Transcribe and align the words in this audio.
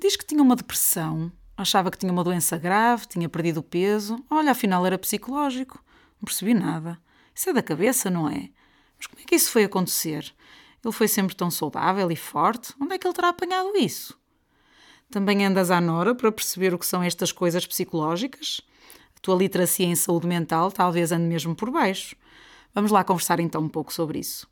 Diz 0.00 0.16
que 0.16 0.24
tinha 0.24 0.42
uma 0.42 0.54
depressão, 0.54 1.32
achava 1.56 1.90
que 1.90 1.98
tinha 1.98 2.12
uma 2.12 2.22
doença 2.22 2.56
grave, 2.56 3.06
tinha 3.06 3.28
perdido 3.28 3.62
peso. 3.62 4.24
Olha, 4.30 4.52
afinal 4.52 4.86
era 4.86 4.96
psicológico. 4.96 5.82
Não 6.20 6.24
percebi 6.24 6.54
nada. 6.54 7.00
Isso 7.34 7.50
é 7.50 7.52
da 7.52 7.62
cabeça, 7.62 8.08
não 8.08 8.28
é? 8.28 8.50
Mas 8.96 9.06
como 9.06 9.20
é 9.20 9.24
que 9.24 9.34
isso 9.34 9.50
foi 9.50 9.64
acontecer? 9.64 10.32
Ele 10.84 10.92
foi 10.92 11.08
sempre 11.08 11.34
tão 11.34 11.50
saudável 11.50 12.10
e 12.12 12.16
forte. 12.16 12.72
Onde 12.80 12.94
é 12.94 12.98
que 12.98 13.06
ele 13.06 13.14
terá 13.14 13.30
apanhado 13.30 13.76
isso? 13.76 14.16
Também 15.10 15.44
andas 15.44 15.70
à 15.70 15.80
Nora 15.80 16.14
para 16.14 16.30
perceber 16.30 16.74
o 16.74 16.78
que 16.78 16.86
são 16.86 17.02
estas 17.02 17.32
coisas 17.32 17.66
psicológicas? 17.66 18.60
A 19.16 19.20
tua 19.20 19.34
literacia 19.34 19.86
em 19.86 19.96
saúde 19.96 20.26
mental 20.28 20.70
talvez 20.70 21.10
ande 21.10 21.24
mesmo 21.24 21.56
por 21.56 21.70
baixo. 21.70 22.14
Vamos 22.72 22.92
lá 22.92 23.02
conversar 23.02 23.40
então 23.40 23.62
um 23.62 23.68
pouco 23.68 23.92
sobre 23.92 24.20
isso. 24.20 24.46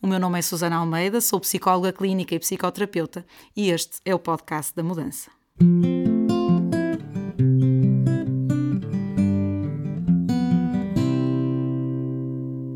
O 0.00 0.06
meu 0.06 0.18
nome 0.18 0.38
é 0.38 0.42
Susana 0.42 0.76
Almeida, 0.76 1.20
sou 1.20 1.40
psicóloga 1.40 1.92
clínica 1.92 2.34
e 2.34 2.38
psicoterapeuta 2.38 3.24
e 3.56 3.70
este 3.70 3.98
é 4.04 4.14
o 4.14 4.18
podcast 4.18 4.74
da 4.74 4.82
Mudança. 4.82 5.30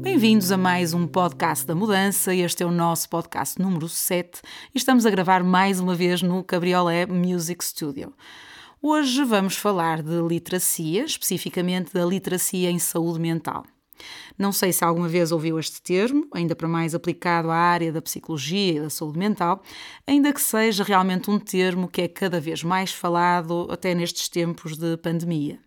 Bem-vindos 0.02 0.50
a 0.50 0.56
mais 0.56 0.94
um 0.94 1.06
podcast 1.06 1.66
da 1.66 1.74
Mudança. 1.74 2.34
Este 2.34 2.62
é 2.62 2.66
o 2.66 2.70
nosso 2.70 3.08
podcast 3.08 3.60
número 3.60 3.88
7 3.88 4.40
e 4.74 4.78
estamos 4.78 5.04
a 5.04 5.10
gravar 5.10 5.44
mais 5.44 5.78
uma 5.78 5.94
vez 5.94 6.22
no 6.22 6.42
Cabriolé 6.42 7.04
Music 7.04 7.62
Studio. 7.62 8.14
Hoje 8.80 9.24
vamos 9.24 9.56
falar 9.56 10.02
de 10.02 10.20
literacia, 10.22 11.04
especificamente 11.04 11.92
da 11.92 12.04
literacia 12.04 12.70
em 12.70 12.78
saúde 12.78 13.20
mental. 13.20 13.64
Não 14.38 14.52
sei 14.52 14.72
se 14.72 14.84
alguma 14.84 15.08
vez 15.08 15.32
ouviu 15.32 15.58
este 15.58 15.80
termo, 15.80 16.26
ainda 16.32 16.54
para 16.54 16.68
mais 16.68 16.94
aplicado 16.94 17.50
à 17.50 17.56
área 17.56 17.92
da 17.92 18.02
psicologia 18.02 18.74
e 18.74 18.80
da 18.80 18.90
saúde 18.90 19.18
mental, 19.18 19.62
ainda 20.06 20.32
que 20.32 20.40
seja 20.40 20.84
realmente 20.84 21.30
um 21.30 21.38
termo 21.38 21.88
que 21.88 22.02
é 22.02 22.08
cada 22.08 22.40
vez 22.40 22.62
mais 22.62 22.92
falado 22.92 23.66
até 23.70 23.94
nestes 23.94 24.28
tempos 24.28 24.76
de 24.76 24.96
pandemia. 24.96 25.58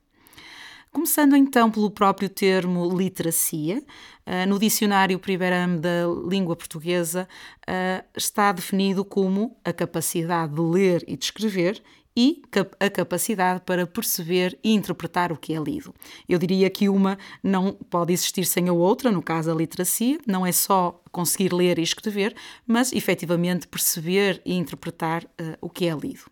Começando 0.92 1.36
então 1.36 1.70
pelo 1.70 1.92
próprio 1.92 2.28
termo 2.28 2.90
literacia, 2.98 3.84
ah, 4.26 4.46
no 4.48 4.58
dicionário 4.58 5.20
Primeirame 5.20 5.78
da 5.78 6.08
língua 6.28 6.56
portuguesa 6.56 7.28
ah, 7.68 8.04
está 8.18 8.52
definido 8.52 9.06
como 9.06 9.56
a 9.64 9.72
capacidade 9.72 10.56
de 10.56 10.62
ler 10.62 11.04
e 11.08 11.16
de 11.16 11.26
escrever 11.26 11.82
e 12.20 12.42
a 12.82 12.90
capacidade 12.90 13.62
para 13.66 13.88
perceber 13.88 14.60
e 14.62 14.74
interpretar 14.74 15.32
o 15.32 15.38
que 15.38 15.54
é 15.54 15.58
lido. 15.58 15.96
Eu 16.28 16.38
diria 16.38 16.70
que 16.70 16.90
uma 16.90 17.18
não 17.42 17.72
pode 17.72 18.12
existir 18.12 18.44
sem 18.46 18.68
a 18.68 18.74
outra, 18.74 19.10
no 19.10 19.22
caso 19.22 19.50
a 19.50 19.56
literacia, 19.56 20.20
não 20.28 20.46
é 20.46 20.52
só 20.52 21.02
conseguir 21.14 21.54
ler 21.54 21.80
e 21.80 21.82
escrever, 21.82 22.36
mas 22.68 22.92
efetivamente 22.92 23.70
perceber 23.70 24.42
e 24.46 24.54
interpretar 24.54 25.24
uh, 25.24 25.56
o 25.62 25.70
que 25.70 25.88
é 25.88 25.96
lido. 25.96 26.30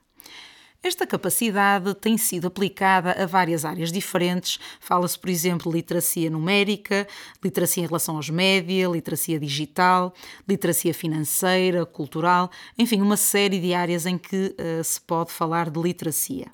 Esta 0.84 1.08
capacidade 1.08 1.94
tem 1.96 2.18
sido 2.18 2.48
aplicada 2.48 3.12
a 3.12 3.26
várias 3.26 3.66
áreas 3.66 3.92
diferentes. 3.92 4.60
Fala-se, 4.80 5.18
por 5.18 5.30
exemplo, 5.30 5.72
literacia 5.72 6.30
numérica, 6.30 7.08
literacia 7.44 7.84
em 7.84 7.88
relação 7.88 8.16
aos 8.16 8.30
média, 8.30 8.88
literacia 8.88 9.40
digital, 9.40 10.14
literacia 10.48 10.94
financeira, 10.94 11.86
cultural, 11.86 12.52
enfim, 12.78 13.02
uma 13.02 13.18
série 13.18 13.60
de 13.60 13.74
áreas 13.74 14.06
em 14.06 14.18
que 14.18 14.56
uh, 14.58 14.84
se 14.84 15.02
pode 15.02 15.32
falar 15.32 15.70
de 15.70 15.80
literacia. 15.80 16.48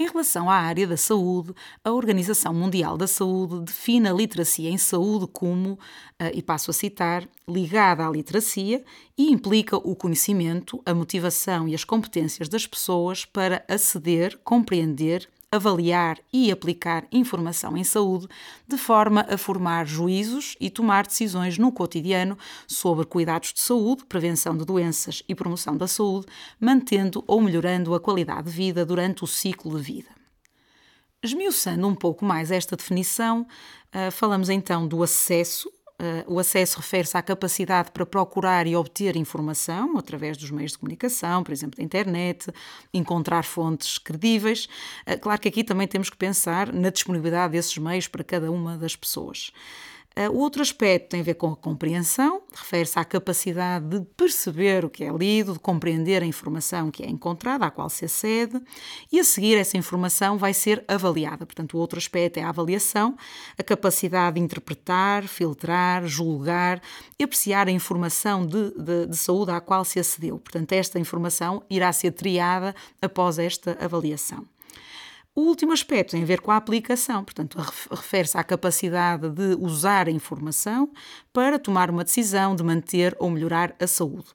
Em 0.00 0.06
relação 0.06 0.48
à 0.48 0.54
área 0.54 0.86
da 0.86 0.96
saúde, 0.96 1.52
a 1.84 1.92
Organização 1.92 2.54
Mundial 2.54 2.96
da 2.96 3.06
Saúde 3.06 3.66
define 3.66 4.08
a 4.08 4.12
literacia 4.14 4.70
em 4.70 4.78
saúde 4.78 5.26
como, 5.30 5.78
eh, 6.18 6.32
e 6.36 6.42
passo 6.42 6.70
a 6.70 6.72
citar, 6.72 7.28
ligada 7.46 8.06
à 8.06 8.10
literacia 8.10 8.82
e 9.18 9.30
implica 9.30 9.76
o 9.76 9.94
conhecimento, 9.94 10.80
a 10.86 10.94
motivação 10.94 11.68
e 11.68 11.74
as 11.74 11.84
competências 11.84 12.48
das 12.48 12.66
pessoas 12.66 13.26
para 13.26 13.62
aceder, 13.68 14.40
compreender, 14.42 15.28
avaliar 15.52 16.18
e 16.32 16.50
aplicar 16.52 17.06
informação 17.10 17.76
em 17.76 17.82
saúde, 17.82 18.28
de 18.68 18.76
forma 18.78 19.26
a 19.28 19.36
formar 19.36 19.84
juízos 19.84 20.56
e 20.60 20.70
tomar 20.70 21.06
decisões 21.06 21.58
no 21.58 21.72
cotidiano 21.72 22.38
sobre 22.68 23.04
cuidados 23.04 23.52
de 23.52 23.60
saúde, 23.60 24.04
prevenção 24.04 24.56
de 24.56 24.64
doenças 24.64 25.22
e 25.28 25.34
promoção 25.34 25.76
da 25.76 25.88
saúde, 25.88 26.26
mantendo 26.60 27.24
ou 27.26 27.40
melhorando 27.40 27.94
a 27.94 28.00
qualidade 28.00 28.44
de 28.44 28.56
vida 28.56 28.86
durante 28.86 29.24
o 29.24 29.26
ciclo 29.26 29.76
de 29.76 29.82
vida. 29.82 30.20
Esmiuçando 31.22 31.86
um 31.86 31.94
pouco 31.94 32.24
mais 32.24 32.50
esta 32.50 32.76
definição, 32.76 33.46
ah, 33.92 34.10
falamos 34.10 34.48
então 34.48 34.86
do 34.86 35.02
acesso 35.02 35.70
o 36.26 36.38
acesso 36.38 36.78
refere-se 36.78 37.16
à 37.16 37.22
capacidade 37.22 37.90
para 37.90 38.06
procurar 38.06 38.66
e 38.66 38.74
obter 38.74 39.16
informação 39.16 39.98
através 39.98 40.36
dos 40.36 40.50
meios 40.50 40.72
de 40.72 40.78
comunicação, 40.78 41.42
por 41.42 41.52
exemplo, 41.52 41.76
da 41.76 41.82
internet, 41.82 42.50
encontrar 42.92 43.44
fontes 43.44 43.98
credíveis. 43.98 44.68
Uh, 45.06 45.18
claro 45.20 45.40
que 45.40 45.48
aqui 45.48 45.64
também 45.64 45.86
temos 45.86 46.10
que 46.10 46.16
pensar 46.16 46.72
na 46.72 46.90
disponibilidade 46.90 47.52
desses 47.52 47.76
meios 47.78 48.08
para 48.08 48.24
cada 48.24 48.50
uma 48.50 48.76
das 48.76 48.96
pessoas. 48.96 49.52
Uh, 50.16 50.28
o 50.28 50.38
outro 50.38 50.60
aspecto 50.60 51.10
tem 51.10 51.20
a 51.20 51.22
ver 51.22 51.34
com 51.34 51.52
a 51.52 51.56
compreensão, 51.56 52.42
refere-se 52.52 52.98
à 52.98 53.04
capacidade 53.04 53.86
de 53.86 54.04
perceber 54.16 54.84
o 54.84 54.90
que 54.90 55.04
é 55.04 55.12
lido, 55.12 55.52
de 55.52 55.58
compreender 55.60 56.20
a 56.20 56.26
informação 56.26 56.90
que 56.90 57.04
é 57.04 57.08
encontrada, 57.08 57.64
à 57.64 57.70
qual 57.70 57.88
se 57.88 58.04
acede, 58.04 58.60
e 59.12 59.20
a 59.20 59.24
seguir 59.24 59.56
essa 59.56 59.76
informação 59.76 60.36
vai 60.36 60.52
ser 60.52 60.84
avaliada. 60.88 61.46
Portanto, 61.46 61.74
o 61.74 61.78
outro 61.78 61.96
aspecto 61.96 62.38
é 62.38 62.42
a 62.42 62.48
avaliação, 62.48 63.16
a 63.56 63.62
capacidade 63.62 64.34
de 64.34 64.42
interpretar, 64.42 65.28
filtrar, 65.28 66.04
julgar 66.06 66.82
e 67.16 67.22
apreciar 67.22 67.68
a 67.68 67.70
informação 67.70 68.44
de, 68.44 68.72
de, 68.72 69.06
de 69.06 69.16
saúde 69.16 69.52
à 69.52 69.60
qual 69.60 69.84
se 69.84 70.00
acedeu. 70.00 70.40
Portanto, 70.40 70.72
esta 70.72 70.98
informação 70.98 71.62
irá 71.70 71.92
ser 71.92 72.10
triada 72.10 72.74
após 73.00 73.38
esta 73.38 73.78
avaliação. 73.80 74.44
O 75.40 75.44
último 75.44 75.72
aspecto 75.72 76.10
tem 76.10 76.22
a 76.22 76.26
ver 76.26 76.42
com 76.42 76.50
a 76.50 76.56
aplicação, 76.56 77.24
portanto, 77.24 77.56
refere-se 77.90 78.36
à 78.36 78.44
capacidade 78.44 79.30
de 79.30 79.56
usar 79.58 80.06
a 80.06 80.10
informação 80.10 80.92
para 81.32 81.58
tomar 81.58 81.88
uma 81.90 82.04
decisão 82.04 82.54
de 82.54 82.62
manter 82.62 83.16
ou 83.18 83.30
melhorar 83.30 83.74
a 83.80 83.86
saúde. 83.86 84.26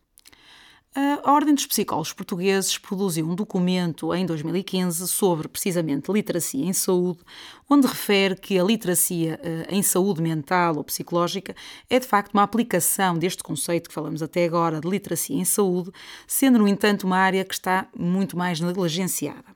A 0.96 1.32
Ordem 1.32 1.54
dos 1.54 1.68
Psicólogos 1.68 2.12
Portugueses 2.12 2.80
produziu 2.80 3.30
um 3.30 3.36
documento 3.36 4.16
em 4.16 4.26
2015 4.26 5.08
sobre 5.08 5.48
precisamente 5.48 6.12
literacia 6.12 6.66
em 6.66 6.74
saúde, 6.74 7.20
onde 7.70 7.86
refere 7.86 8.36
que 8.36 8.58
a 8.58 8.64
literacia 8.64 9.40
eh, 9.44 9.68
em 9.70 9.84
saúde 9.84 10.24
mental 10.24 10.76
ou 10.78 10.84
psicológica 10.84 11.56
é 11.88 12.00
de 12.00 12.08
facto 12.08 12.34
uma 12.34 12.42
aplicação 12.42 13.16
deste 13.16 13.44
conceito 13.44 13.90
que 13.90 13.94
falamos 13.94 14.24
até 14.24 14.44
agora 14.46 14.82
de 14.82 14.90
literacia 14.90 15.38
em 15.38 15.46
saúde, 15.46 15.92
sendo, 16.26 16.58
no 16.58 16.68
entanto, 16.68 17.04
uma 17.04 17.18
área 17.18 17.46
que 17.46 17.54
está 17.54 17.88
muito 17.96 18.36
mais 18.36 18.60
negligenciada. 18.60 19.55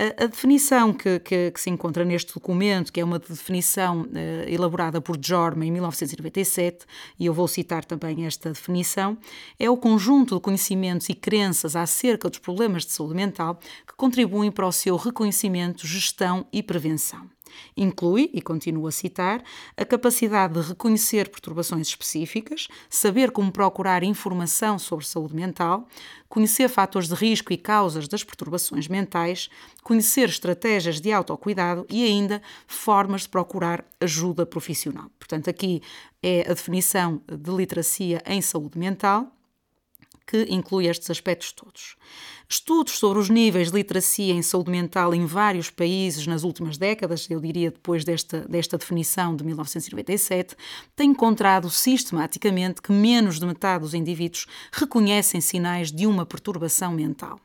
A, 0.00 0.24
a 0.24 0.26
definição 0.28 0.94
que, 0.94 1.18
que, 1.18 1.50
que, 1.50 1.60
se 1.60 1.68
encontra 1.68 2.06
neste 2.06 2.32
documento, 2.32 2.90
que 2.90 3.02
é 3.02 3.04
uma 3.04 3.18
definição 3.18 4.00
uh, 4.00 4.48
elaborada 4.48 4.98
por 4.98 5.18
Jorma 5.22 5.66
em 5.66 5.70
1997, 5.70 6.86
e 7.18 7.26
eu 7.26 7.34
vou 7.34 7.46
citar 7.46 7.84
também 7.84 8.24
esta 8.24 8.48
definição, 8.48 9.18
é 9.58 9.68
o 9.68 9.76
conjunto 9.76 10.36
de 10.36 10.40
conhecimentos 10.40 11.10
e 11.10 11.14
crenças 11.14 11.76
acerca 11.76 12.30
dos 12.30 12.38
problemas 12.38 12.86
de 12.86 12.92
saúde 12.92 13.14
mental 13.14 13.60
que 13.86 13.94
contribuem 13.94 14.50
para 14.50 14.66
o 14.66 14.72
seu 14.72 14.96
reconhecimento, 14.96 15.86
gestão 15.86 16.46
e 16.50 16.62
prevenção. 16.62 17.28
Inclui, 17.76 18.30
e 18.32 18.40
continuo 18.40 18.86
a 18.86 18.92
citar, 18.92 19.42
a 19.76 19.84
capacidade 19.84 20.54
de 20.54 20.68
reconhecer 20.68 21.28
perturbações 21.28 21.88
específicas, 21.88 22.68
saber 22.88 23.30
como 23.30 23.50
procurar 23.52 24.02
informação 24.02 24.78
sobre 24.78 25.06
saúde 25.06 25.34
mental, 25.34 25.86
conhecer 26.28 26.68
fatores 26.68 27.08
de 27.08 27.14
risco 27.14 27.52
e 27.52 27.56
causas 27.56 28.06
das 28.06 28.22
perturbações 28.22 28.88
mentais, 28.88 29.50
conhecer 29.82 30.28
estratégias 30.28 31.00
de 31.00 31.12
autocuidado 31.12 31.86
e 31.88 32.04
ainda 32.04 32.40
formas 32.66 33.22
de 33.22 33.28
procurar 33.28 33.84
ajuda 34.00 34.46
profissional. 34.46 35.10
Portanto, 35.18 35.50
aqui 35.50 35.82
é 36.22 36.42
a 36.42 36.54
definição 36.54 37.20
de 37.26 37.50
literacia 37.50 38.22
em 38.26 38.40
saúde 38.40 38.78
mental 38.78 39.32
que 40.26 40.46
inclui 40.48 40.86
estes 40.86 41.10
aspectos 41.10 41.52
todos. 41.52 41.96
Estudos 42.48 42.98
sobre 42.98 43.18
os 43.18 43.30
níveis 43.30 43.70
de 43.70 43.76
literacia 43.76 44.34
em 44.34 44.42
saúde 44.42 44.70
mental 44.70 45.14
em 45.14 45.24
vários 45.24 45.70
países 45.70 46.26
nas 46.26 46.42
últimas 46.42 46.76
décadas, 46.76 47.28
eu 47.30 47.40
diria 47.40 47.70
depois 47.70 48.04
desta, 48.04 48.40
desta 48.40 48.76
definição 48.76 49.36
de 49.36 49.44
1997, 49.44 50.56
têm 50.96 51.10
encontrado 51.10 51.70
sistematicamente 51.70 52.82
que 52.82 52.92
menos 52.92 53.38
de 53.38 53.46
metade 53.46 53.82
dos 53.82 53.94
indivíduos 53.94 54.46
reconhecem 54.72 55.40
sinais 55.40 55.92
de 55.92 56.06
uma 56.06 56.26
perturbação 56.26 56.92
mental. 56.92 57.40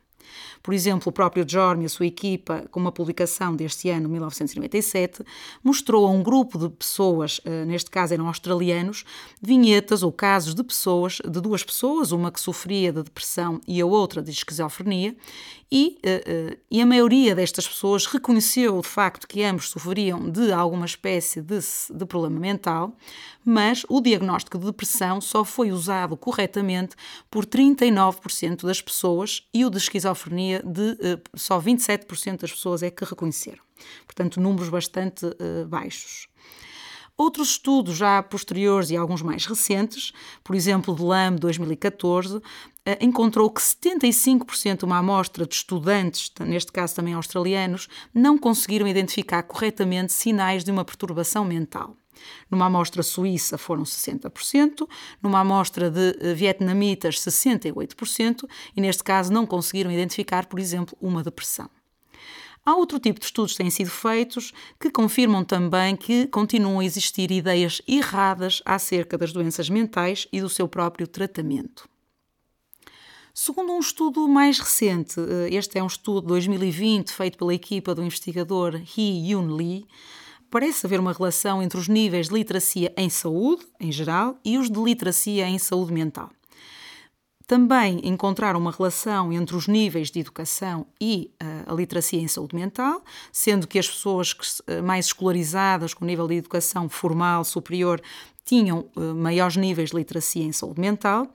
Por 0.61 0.73
exemplo, 0.73 1.09
o 1.09 1.11
próprio 1.11 1.45
Jorm 1.47 1.81
e 1.81 1.85
a 1.85 1.89
sua 1.89 2.05
equipa, 2.05 2.65
com 2.71 2.79
uma 2.79 2.91
publicação 2.91 3.55
deste 3.55 3.89
ano, 3.89 4.09
1997, 4.09 5.23
mostrou 5.63 6.07
a 6.07 6.09
um 6.09 6.23
grupo 6.23 6.57
de 6.57 6.69
pessoas, 6.69 7.39
eh, 7.45 7.65
neste 7.65 7.89
caso 7.89 8.13
eram 8.13 8.27
australianos, 8.27 9.03
vinhetas 9.41 10.03
ou 10.03 10.11
casos 10.11 10.55
de 10.55 10.63
pessoas, 10.63 11.19
de 11.23 11.41
duas 11.41 11.63
pessoas, 11.63 12.11
uma 12.11 12.31
que 12.31 12.39
sofria 12.39 12.91
de 12.91 13.03
depressão 13.03 13.61
e 13.67 13.79
a 13.79 13.85
outra 13.85 14.21
de 14.21 14.31
esquizofrenia, 14.31 15.15
e, 15.71 15.97
uh, 16.05 16.57
e, 16.69 16.81
a 16.81 16.85
maioria 16.85 17.33
destas 17.33 17.67
pessoas 17.67 18.05
reconheceu 18.05 18.79
de 18.79 18.87
facto 18.87 19.27
que 19.27 19.43
ambos 19.43 19.69
sofriam 19.69 20.29
de 20.29 20.51
alguma 20.51 20.85
espécie 20.85 21.41
de, 21.41 21.59
de, 21.91 22.05
problema 22.05 22.39
mental, 22.39 22.95
mas 23.43 23.83
o 23.89 23.99
diagnóstico 23.99 24.59
de 24.59 24.65
depressão 24.65 25.19
só 25.19 25.43
foi 25.43 25.71
usado 25.71 26.15
corretamente 26.15 26.95
por 27.31 27.45
39% 27.45 28.65
das 28.65 28.81
pessoas 28.81 29.47
e 29.53 29.65
o 29.65 29.69
de 29.69 29.77
esquizofrenia 29.77 30.61
de 30.63 30.97
só 31.35 31.59
27% 31.59 32.41
das 32.41 32.51
pessoas 32.51 32.83
é 32.83 32.91
que 32.91 33.03
reconheceram. 33.03 33.63
Portanto, 34.05 34.39
números 34.39 34.69
bastante 34.69 35.25
baixos. 35.67 36.27
Outros 37.17 37.51
estudos 37.51 37.95
já 37.95 38.21
posteriores 38.21 38.89
e 38.89 38.97
alguns 38.97 39.21
mais 39.21 39.45
recentes, 39.45 40.11
por 40.43 40.53
exemplo, 40.53 40.93
de 40.93 41.01
LAM 41.01 41.35
2014, 41.35 42.41
eh, 42.85 42.97
encontrou 42.99 43.49
que 43.49 43.61
75% 43.61 44.79
de 44.79 44.85
uma 44.85 44.97
amostra 44.97 45.45
de 45.45 45.55
estudantes, 45.55 46.29
neste 46.41 46.73
caso 46.73 46.93
também 46.93 47.13
australianos, 47.13 47.87
não 48.13 48.37
conseguiram 48.37 48.85
identificar 48.85 49.43
corretamente 49.43 50.11
sinais 50.11 50.65
de 50.65 50.71
uma 50.71 50.83
perturbação 50.83 51.45
mental. 51.45 51.95
Numa 52.51 52.65
amostra 52.65 53.01
suíça 53.01 53.57
foram 53.57 53.83
60%, 53.83 54.85
numa 55.23 55.39
amostra 55.39 55.89
de 55.89 56.17
eh, 56.19 56.33
vietnamitas 56.33 57.19
68%, 57.21 58.43
e 58.75 58.81
neste 58.81 59.05
caso 59.05 59.31
não 59.31 59.45
conseguiram 59.45 59.89
identificar, 59.89 60.47
por 60.47 60.59
exemplo, 60.59 60.97
uma 60.99 61.23
depressão. 61.23 61.69
Há 62.65 62.75
outro 62.75 62.99
tipo 62.99 63.19
de 63.19 63.27
estudos 63.27 63.51
que 63.51 63.59
têm 63.59 63.69
sido 63.69 63.91
feitos 63.91 64.51
que 64.79 64.89
confirmam 64.89 65.45
também 65.45 65.95
que 65.95 66.25
continuam 66.25 66.79
a 66.79 66.85
existir 66.85 67.29
ideias 67.29 67.79
erradas 67.87 68.63
acerca 68.65 69.19
das 69.19 69.31
doenças 69.31 69.69
mentais 69.69 70.27
e 70.33 70.41
do 70.41 70.49
seu 70.49 70.67
próprio 70.67 71.07
tratamento. 71.07 71.87
Segundo 73.31 73.71
um 73.71 73.79
estudo 73.79 74.27
mais 74.27 74.57
recente, 74.57 75.19
eh, 75.19 75.53
este 75.53 75.77
é 75.77 75.83
um 75.83 75.87
estudo 75.87 76.21
de 76.21 76.27
2020 76.27 77.11
feito 77.11 77.37
pela 77.37 77.53
equipa 77.53 77.93
do 77.93 78.01
investigador 78.01 78.81
Hee 78.97 79.31
Yoon 79.31 79.53
Lee, 79.53 79.85
parece 80.49 80.87
haver 80.87 80.99
uma 80.99 81.13
relação 81.13 81.61
entre 81.61 81.77
os 81.77 81.87
níveis 81.87 82.29
de 82.29 82.33
literacia 82.33 82.91
em 82.97 83.09
saúde, 83.09 83.63
em 83.79 83.91
geral, 83.91 84.39
e 84.43 84.57
os 84.57 84.71
de 84.71 84.79
literacia 84.79 85.47
em 85.47 85.59
saúde 85.59 85.93
mental. 85.93 86.31
Também 87.47 88.01
encontrar 88.03 88.55
uma 88.55 88.71
relação 88.71 89.31
entre 89.31 89.55
os 89.55 89.67
níveis 89.67 90.09
de 90.09 90.19
educação 90.19 90.87
e 90.99 91.31
uh, 91.41 91.71
a 91.71 91.75
literacia 91.75 92.19
em 92.19 92.27
saúde 92.27 92.55
mental, 92.55 93.03
sendo 93.31 93.67
que 93.67 93.77
as 93.77 93.87
pessoas 93.87 94.33
que, 94.33 94.45
uh, 94.71 94.81
mais 94.81 95.05
escolarizadas, 95.05 95.93
com 95.93 96.05
nível 96.05 96.27
de 96.27 96.35
educação 96.35 96.89
formal 96.89 97.43
superior, 97.43 98.01
tinham 98.45 98.85
uh, 98.95 99.15
maiores 99.15 99.57
níveis 99.57 99.89
de 99.89 99.95
literacia 99.95 100.43
em 100.43 100.51
saúde 100.51 100.79
mental. 100.79 101.27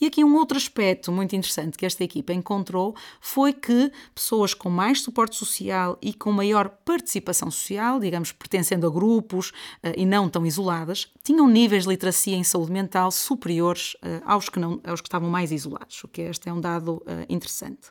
E 0.00 0.06
aqui 0.06 0.24
um 0.24 0.36
outro 0.36 0.56
aspecto 0.56 1.10
muito 1.10 1.34
interessante 1.34 1.76
que 1.76 1.84
esta 1.84 2.04
equipa 2.04 2.32
encontrou 2.32 2.94
foi 3.20 3.52
que 3.52 3.90
pessoas 4.14 4.54
com 4.54 4.70
mais 4.70 5.00
suporte 5.02 5.36
social 5.36 5.98
e 6.00 6.14
com 6.14 6.30
maior 6.30 6.68
participação 6.68 7.50
social, 7.50 7.98
digamos, 7.98 8.30
pertencendo 8.30 8.86
a 8.86 8.90
grupos 8.90 9.50
uh, 9.50 9.92
e 9.96 10.06
não 10.06 10.28
tão 10.28 10.46
isoladas, 10.46 11.12
tinham 11.24 11.48
níveis 11.48 11.82
de 11.82 11.90
literacia 11.90 12.36
em 12.36 12.44
saúde 12.44 12.70
mental 12.70 13.10
superiores 13.10 13.94
uh, 13.94 14.22
aos, 14.24 14.48
que 14.48 14.60
não, 14.60 14.80
aos 14.84 15.00
que 15.00 15.08
estavam 15.08 15.28
mais 15.28 15.50
isolados, 15.50 16.04
o 16.04 16.08
que 16.08 16.22
este 16.22 16.48
é 16.48 16.52
um 16.52 16.60
dado 16.60 17.02
interessante. 17.28 17.90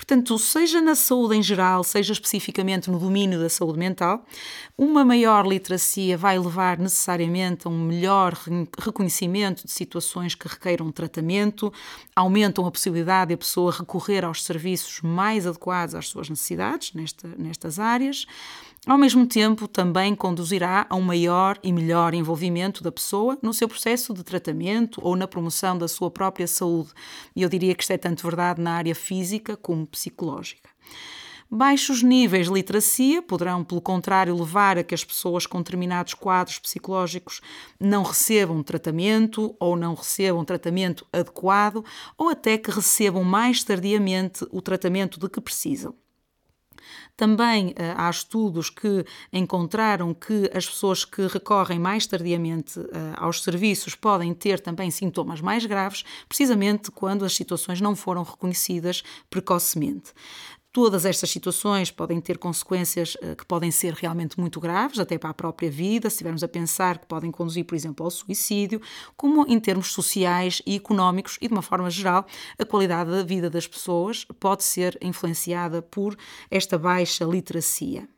Portanto, 0.00 0.38
seja 0.38 0.80
na 0.80 0.94
saúde 0.94 1.36
em 1.36 1.42
geral, 1.42 1.84
seja 1.84 2.14
especificamente 2.14 2.90
no 2.90 2.98
domínio 2.98 3.38
da 3.38 3.50
saúde 3.50 3.78
mental, 3.78 4.24
uma 4.76 5.04
maior 5.04 5.46
literacia 5.46 6.16
vai 6.16 6.38
levar 6.38 6.78
necessariamente 6.78 7.66
a 7.66 7.70
um 7.70 7.78
melhor 7.78 8.32
reconhecimento 8.78 9.66
de 9.66 9.70
situações 9.70 10.34
que 10.34 10.48
requeiram 10.48 10.90
tratamento, 10.90 11.70
aumentam 12.16 12.64
a 12.66 12.70
possibilidade 12.70 13.28
de 13.28 13.36
pessoa 13.36 13.70
recorrer 13.72 14.24
aos 14.24 14.42
serviços 14.42 15.02
mais 15.02 15.46
adequados 15.46 15.94
às 15.94 16.08
suas 16.08 16.30
necessidades 16.30 16.94
nesta, 16.94 17.28
nestas 17.36 17.78
áreas. 17.78 18.26
Ao 18.86 18.96
mesmo 18.96 19.26
tempo, 19.26 19.68
também 19.68 20.14
conduzirá 20.14 20.86
a 20.88 20.96
um 20.96 21.02
maior 21.02 21.58
e 21.62 21.70
melhor 21.70 22.14
envolvimento 22.14 22.82
da 22.82 22.90
pessoa 22.90 23.38
no 23.42 23.52
seu 23.52 23.68
processo 23.68 24.14
de 24.14 24.24
tratamento 24.24 25.00
ou 25.04 25.14
na 25.14 25.28
promoção 25.28 25.76
da 25.76 25.86
sua 25.86 26.10
própria 26.10 26.46
saúde. 26.46 26.90
E 27.36 27.42
eu 27.42 27.48
diria 27.48 27.74
que 27.74 27.82
isto 27.82 27.90
é 27.90 27.98
tanto 27.98 28.22
verdade 28.22 28.62
na 28.62 28.72
área 28.72 28.94
física 28.94 29.54
como 29.54 29.86
psicológica. 29.86 30.70
Baixos 31.52 32.02
níveis 32.02 32.46
de 32.46 32.54
literacia 32.54 33.20
poderão, 33.20 33.64
pelo 33.64 33.82
contrário, 33.82 34.34
levar 34.34 34.78
a 34.78 34.84
que 34.84 34.94
as 34.94 35.04
pessoas 35.04 35.46
com 35.46 35.58
determinados 35.58 36.14
quadros 36.14 36.58
psicológicos 36.58 37.40
não 37.78 38.02
recebam 38.02 38.62
tratamento 38.62 39.54
ou 39.58 39.76
não 39.76 39.94
recebam 39.94 40.44
tratamento 40.44 41.04
adequado 41.12 41.84
ou 42.16 42.30
até 42.30 42.56
que 42.56 42.70
recebam 42.70 43.24
mais 43.24 43.62
tardiamente 43.62 44.46
o 44.50 44.62
tratamento 44.62 45.20
de 45.20 45.28
que 45.28 45.40
precisam. 45.40 45.92
Também 47.16 47.68
uh, 47.68 47.74
há 47.96 48.10
estudos 48.10 48.70
que 48.70 49.04
encontraram 49.32 50.14
que 50.14 50.50
as 50.54 50.66
pessoas 50.66 51.04
que 51.04 51.26
recorrem 51.26 51.78
mais 51.78 52.06
tardiamente 52.06 52.78
uh, 52.78 52.86
aos 53.16 53.42
serviços 53.42 53.94
podem 53.94 54.32
ter 54.34 54.60
também 54.60 54.90
sintomas 54.90 55.40
mais 55.40 55.66
graves, 55.66 56.04
precisamente 56.28 56.90
quando 56.90 57.24
as 57.24 57.34
situações 57.34 57.80
não 57.80 57.94
foram 57.94 58.22
reconhecidas 58.22 59.02
precocemente. 59.28 60.12
Todas 60.72 61.04
estas 61.04 61.28
situações 61.30 61.90
podem 61.90 62.20
ter 62.20 62.38
consequências 62.38 63.16
uh, 63.16 63.34
que 63.34 63.44
podem 63.44 63.72
ser 63.72 63.92
realmente 63.92 64.38
muito 64.38 64.60
graves, 64.60 65.00
até 65.00 65.18
para 65.18 65.30
a 65.30 65.34
própria 65.34 65.68
vida, 65.68 66.08
se 66.08 66.14
estivermos 66.14 66.44
a 66.44 66.48
pensar 66.48 66.98
que 66.98 67.06
podem 67.06 67.32
conduzir, 67.32 67.64
por 67.64 67.74
exemplo, 67.74 68.04
ao 68.04 68.10
suicídio, 68.10 68.80
como 69.16 69.44
em 69.48 69.58
termos 69.58 69.92
sociais 69.92 70.62
e 70.64 70.76
económicos 70.76 71.38
e, 71.40 71.48
de 71.48 71.52
uma 71.52 71.62
forma 71.62 71.90
geral, 71.90 72.24
a 72.56 72.64
qualidade 72.64 73.10
da 73.10 73.24
vida 73.24 73.50
das 73.50 73.66
pessoas 73.66 74.24
pode 74.38 74.62
ser 74.62 74.96
influenciada 75.02 75.82
por 75.82 76.16
esta 76.48 76.78
baixa 76.78 77.24
literacia. 77.24 78.08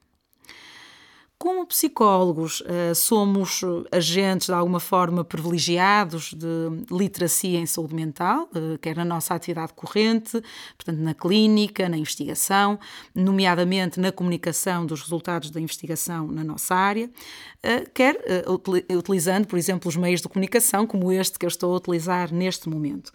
Como 1.42 1.66
psicólogos, 1.66 2.62
eh, 2.66 2.94
somos 2.94 3.62
agentes 3.90 4.46
de 4.46 4.52
alguma 4.52 4.78
forma 4.78 5.24
privilegiados 5.24 6.32
de 6.34 6.46
literacia 6.88 7.58
em 7.58 7.66
saúde 7.66 7.96
mental, 7.96 8.48
eh, 8.54 8.78
quer 8.80 8.94
na 8.94 9.04
nossa 9.04 9.34
atividade 9.34 9.72
corrente, 9.74 10.40
portanto, 10.76 11.00
na 11.00 11.14
clínica, 11.14 11.88
na 11.88 11.96
investigação, 11.96 12.78
nomeadamente 13.12 13.98
na 13.98 14.12
comunicação 14.12 14.86
dos 14.86 15.02
resultados 15.02 15.50
da 15.50 15.60
investigação 15.60 16.28
na 16.28 16.44
nossa 16.44 16.76
área, 16.76 17.10
eh, 17.60 17.86
quer 17.92 18.22
utilizando, 18.96 19.48
por 19.48 19.58
exemplo, 19.58 19.88
os 19.88 19.96
meios 19.96 20.20
de 20.20 20.28
comunicação 20.28 20.86
como 20.86 21.10
este 21.10 21.40
que 21.40 21.44
eu 21.44 21.48
estou 21.48 21.74
a 21.74 21.76
utilizar 21.78 22.32
neste 22.32 22.68
momento. 22.68 23.10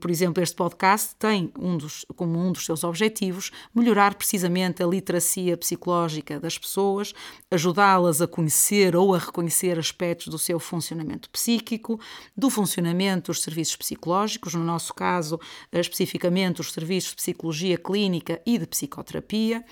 Por 0.00 0.10
exemplo, 0.10 0.42
este 0.42 0.56
podcast 0.56 1.14
tem 1.18 1.52
um 1.58 1.76
dos, 1.76 2.06
como 2.16 2.38
um 2.38 2.50
dos 2.50 2.64
seus 2.64 2.82
objetivos 2.82 3.50
melhorar 3.74 4.14
precisamente 4.14 4.82
a 4.82 4.86
literacia 4.86 5.54
psicológica 5.54 6.40
das 6.40 6.56
pessoas, 6.56 7.12
ajudá-las 7.58 8.22
a 8.22 8.28
conhecer 8.28 8.94
ou 8.94 9.14
a 9.14 9.18
reconhecer 9.18 9.78
aspectos 9.78 10.28
do 10.28 10.38
seu 10.38 10.60
funcionamento 10.60 11.28
psíquico, 11.28 12.00
do 12.36 12.48
funcionamento 12.48 13.32
dos 13.32 13.42
serviços 13.42 13.74
psicológicos, 13.74 14.54
no 14.54 14.62
nosso 14.62 14.94
caso, 14.94 15.40
eh, 15.72 15.80
especificamente 15.80 16.60
os 16.60 16.72
serviços 16.72 17.10
de 17.10 17.16
psicologia 17.16 17.76
clínica 17.76 18.40
e 18.46 18.56
de 18.56 18.66
psicoterapia, 18.66 19.64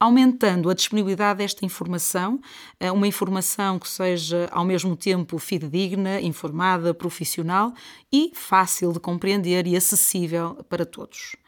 aumentando 0.00 0.70
a 0.70 0.74
disponibilidade 0.74 1.38
desta 1.38 1.66
informação, 1.66 2.40
eh, 2.80 2.90
uma 2.90 3.06
informação 3.06 3.78
que 3.78 3.88
seja 3.88 4.48
ao 4.50 4.64
mesmo 4.64 4.96
tempo 4.96 5.38
fidedigna, 5.38 6.20
informada, 6.20 6.94
profissional 6.94 7.74
e 8.10 8.32
fácil 8.34 8.92
de 8.92 9.00
compreender 9.00 9.66
e 9.66 9.76
acessível 9.76 10.64
para 10.68 10.86
todos. 10.86 11.43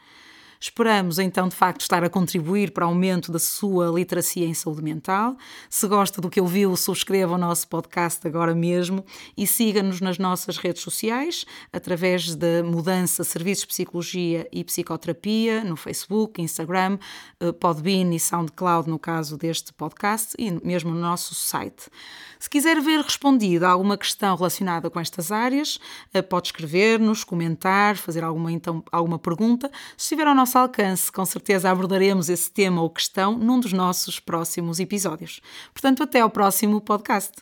Esperamos 0.60 1.18
então 1.18 1.48
de 1.48 1.54
facto 1.54 1.82
estar 1.82 2.02
a 2.02 2.08
contribuir 2.08 2.70
para 2.70 2.86
o 2.86 2.88
aumento 2.88 3.30
da 3.30 3.38
sua 3.38 3.88
literacia 3.88 4.46
em 4.46 4.54
saúde 4.54 4.82
mental. 4.82 5.36
Se 5.68 5.86
gosta 5.86 6.20
do 6.20 6.30
que 6.30 6.40
ouviu, 6.40 6.76
subscreva 6.76 7.34
o 7.34 7.38
nosso 7.38 7.68
podcast 7.68 8.26
agora 8.26 8.54
mesmo 8.54 9.04
e 9.36 9.46
siga-nos 9.46 10.00
nas 10.00 10.18
nossas 10.18 10.56
redes 10.56 10.82
sociais 10.82 11.44
através 11.72 12.34
da 12.34 12.62
Mudança 12.64 13.22
Serviços 13.22 13.62
de 13.62 13.68
Psicologia 13.68 14.48
e 14.50 14.64
Psicoterapia 14.64 15.62
no 15.62 15.76
Facebook, 15.76 16.40
Instagram, 16.40 16.98
eh, 17.40 17.52
Podbean 17.52 18.14
e 18.14 18.20
SoundCloud 18.20 18.88
no 18.88 18.98
caso 18.98 19.36
deste 19.36 19.72
podcast 19.72 20.34
e 20.38 20.50
mesmo 20.66 20.90
no 20.90 21.00
nosso 21.00 21.34
site. 21.34 21.90
Se 22.38 22.50
quiser 22.50 22.80
ver 22.80 23.00
respondida 23.00 23.68
alguma 23.68 23.96
questão 23.96 24.36
relacionada 24.36 24.90
com 24.90 25.00
estas 25.00 25.32
áreas, 25.32 25.78
eh, 26.12 26.22
pode 26.22 26.48
escrever-nos, 26.48 27.24
comentar, 27.24 27.96
fazer 27.96 28.22
alguma, 28.24 28.52
então, 28.52 28.84
alguma 28.92 29.18
pergunta. 29.18 29.70
Se 29.96 30.04
estiver 30.04 30.26
ao 30.26 30.34
nosso 30.56 30.58
alcance, 30.58 31.12
com 31.12 31.24
certeza 31.26 31.70
abordaremos 31.70 32.30
esse 32.30 32.50
tema 32.50 32.80
ou 32.80 32.88
questão 32.88 33.36
num 33.36 33.60
dos 33.60 33.72
nossos 33.72 34.18
próximos 34.18 34.80
episódios. 34.80 35.40
Portanto, 35.72 36.02
até 36.02 36.20
ao 36.20 36.30
próximo 36.30 36.80
podcast. 36.80 37.32